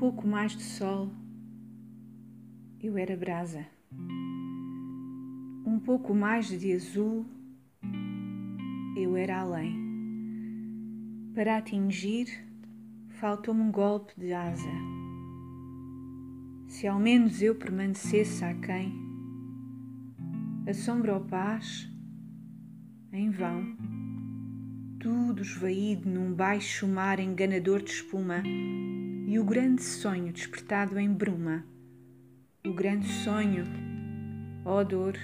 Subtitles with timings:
[0.00, 1.10] pouco mais de sol,
[2.82, 3.66] eu era brasa.
[5.66, 7.26] Um pouco mais de azul,
[8.96, 9.76] eu era além.
[11.34, 12.28] Para atingir,
[13.10, 14.72] faltou-me um golpe de asa.
[16.66, 18.94] Se ao menos eu permanecesse aquém,
[20.66, 21.86] a sombra ou paz,
[23.12, 23.76] em vão,
[25.00, 31.64] tudo esvaído num baixo mar enganador de espuma, e o grande sonho despertado em bruma,
[32.66, 33.64] o grande sonho,
[34.62, 35.16] ó dor,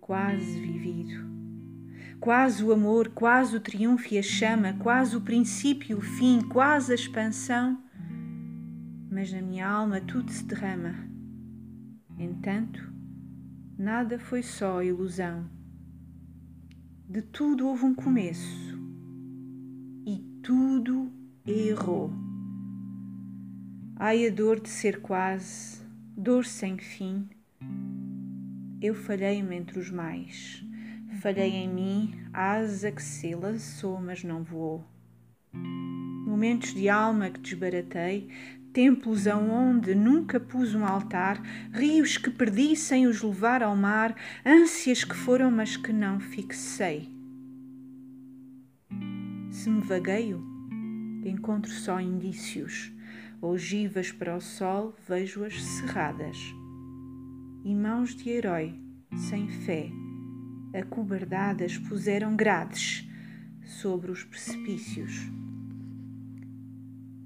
[0.00, 1.30] quase vivido.
[2.18, 6.40] Quase o amor, quase o triunfo e a chama, quase o princípio e o fim,
[6.42, 7.80] quase a expansão,
[9.10, 10.96] mas na minha alma tudo se derrama.
[12.18, 12.92] Entanto,
[13.78, 15.59] nada foi só ilusão.
[17.10, 18.78] De tudo houve um começo
[20.06, 21.10] e tudo
[21.44, 22.12] errou.
[23.96, 25.82] Ai, a dor de ser quase,
[26.16, 27.28] dor sem fim.
[28.80, 30.64] Eu falhei-me entre os mais.
[31.20, 34.84] Falhei em mim, asa que se lançou, mas não voou.
[35.52, 38.28] Momentos de alma que desbaratei,
[38.72, 45.04] templos aonde nunca pus um altar, rios que perdi sem os levar ao mar, ânsias
[45.04, 47.08] que foram, mas que não fixei.
[49.50, 50.42] Se me vagueio,
[51.24, 52.92] encontro só indícios
[53.42, 56.36] ogivas para o sol, vejo-as cerradas.
[57.64, 58.74] E mãos de herói,
[59.28, 59.90] sem fé,
[60.74, 63.08] acobardadas, puseram grades
[63.64, 65.30] sobre os precipícios.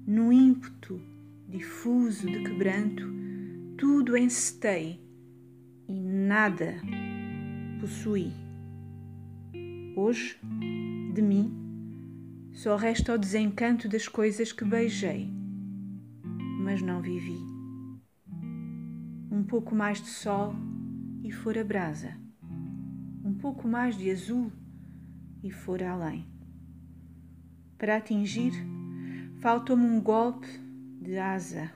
[0.07, 1.01] No ímpeto
[1.47, 3.03] difuso de quebranto,
[3.77, 5.01] tudo encetei
[5.87, 6.75] e nada
[7.79, 8.31] possuí.
[9.95, 10.37] Hoje,
[11.13, 11.51] de mim,
[12.51, 15.35] só resta o desencanto das coisas que beijei
[16.65, 17.37] mas não vivi.
[19.31, 20.55] Um pouco mais de sol
[21.23, 22.17] e fora brasa,
[23.23, 24.51] um pouco mais de azul
[25.43, 26.25] e fora além.
[27.77, 28.51] Para atingir,
[29.41, 30.47] faltou-me um golpe
[31.05, 31.71] de asa,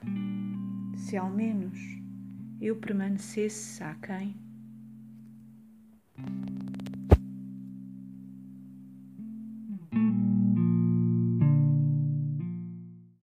[0.97, 1.77] se ao menos
[2.59, 4.35] eu permanecesse aquém.